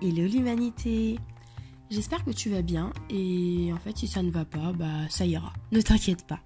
[0.00, 1.18] Hello l'humanité
[1.90, 5.26] J'espère que tu vas bien et en fait si ça ne va pas, bah ça
[5.26, 5.52] ira.
[5.72, 6.38] Ne t'inquiète pas.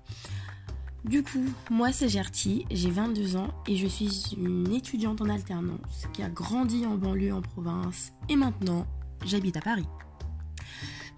[1.04, 6.06] Du coup, moi c'est Gertie, j'ai 22 ans et je suis une étudiante en alternance
[6.14, 8.86] qui a grandi en banlieue en province et maintenant
[9.26, 9.86] j'habite à Paris.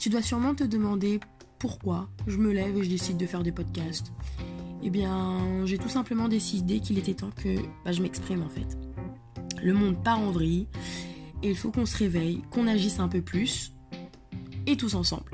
[0.00, 1.20] Tu dois sûrement te demander
[1.60, 4.12] pourquoi je me lève et je décide de faire des podcasts.
[4.82, 8.76] Eh bien, j'ai tout simplement décidé qu'il était temps que bah, je m'exprime en fait.
[9.62, 10.66] Le monde part en vrille
[11.44, 13.72] et il faut qu'on se réveille, qu'on agisse un peu plus
[14.66, 15.30] et tous ensemble.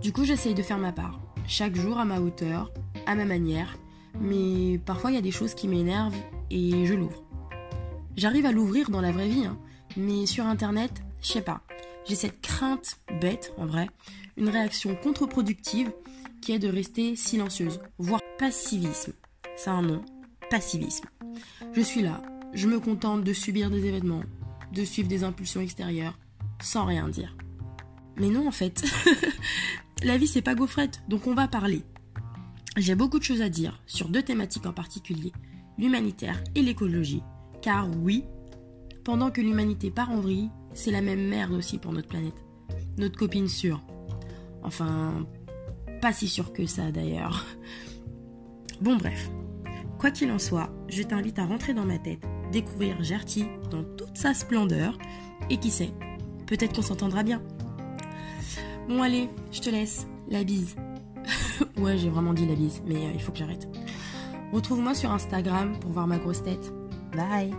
[0.00, 2.72] Du coup, j'essaye de faire ma part, chaque jour à ma hauteur,
[3.04, 3.76] à ma manière,
[4.20, 6.16] mais parfois il y a des choses qui m'énervent
[6.50, 7.24] et je l'ouvre.
[8.16, 9.58] J'arrive à l'ouvrir dans la vraie vie, hein,
[9.96, 11.62] mais sur internet, je sais pas.
[12.06, 13.88] J'ai cette crainte bête, en vrai,
[14.36, 15.92] une réaction contre-productive
[16.40, 19.12] qui est de rester silencieuse, voire passivisme.
[19.56, 20.02] C'est un nom,
[20.48, 21.08] passivisme.
[21.72, 22.22] Je suis là,
[22.54, 24.22] je me contente de subir des événements,
[24.72, 26.18] de suivre des impulsions extérieures,
[26.60, 27.36] sans rien dire.
[28.16, 28.84] Mais non, en fait.
[30.02, 31.82] La vie, c'est pas gaufrette, donc on va parler.
[32.76, 35.32] J'ai beaucoup de choses à dire sur deux thématiques en particulier,
[35.76, 37.22] l'humanitaire et l'écologie.
[37.62, 38.24] Car oui,
[39.04, 42.44] pendant que l'humanité part en vrille, c'est la même merde aussi pour notre planète.
[42.96, 43.82] Notre copine sûre.
[44.62, 45.26] Enfin,
[46.00, 47.44] pas si sûre que ça d'ailleurs.
[48.80, 49.30] Bon bref,
[49.98, 54.16] quoi qu'il en soit, je t'invite à rentrer dans ma tête, découvrir Gertie dans toute
[54.16, 54.98] sa splendeur,
[55.48, 55.90] et qui sait,
[56.46, 57.42] peut-être qu'on s'entendra bien.
[58.88, 60.76] Bon allez, je te laisse, la bise.
[61.76, 63.68] ouais, j'ai vraiment dit la bise, mais euh, il faut que j'arrête.
[64.52, 66.72] Retrouve-moi sur Instagram pour voir ma grosse tête.
[67.12, 67.54] Bye